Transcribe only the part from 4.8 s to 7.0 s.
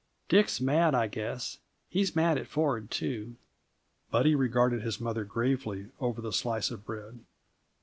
his mother gravely over the slice of